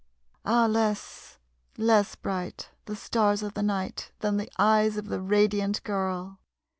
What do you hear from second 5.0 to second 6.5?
the radiant girl!